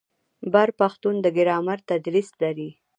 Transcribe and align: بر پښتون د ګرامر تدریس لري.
بر 0.53 0.69
پښتون 0.79 1.15
د 1.21 1.25
ګرامر 1.37 1.77
تدریس 1.89 2.29
لري. 2.41 2.69